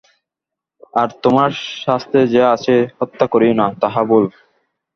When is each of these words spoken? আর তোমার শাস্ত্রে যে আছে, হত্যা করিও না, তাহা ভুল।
আর 0.93 1.09
তোমার 1.23 1.49
শাস্ত্রে 1.83 2.21
যে 2.27 2.41
আছে, 2.55 2.75
হত্যা 2.99 3.25
করিও 3.27 3.53
না, 3.53 3.67
তাহা 3.81 4.01
ভুল। 4.03 4.25